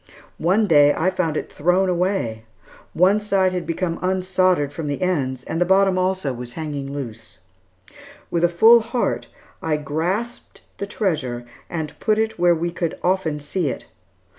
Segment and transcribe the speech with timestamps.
[0.39, 2.45] One day, I found it thrown away.
[2.93, 7.37] One side had become unsoldered from the ends and the bottom also was hanging loose.
[8.31, 9.27] With a full heart,
[9.61, 13.85] I grasped the treasure and put it where we could often see it.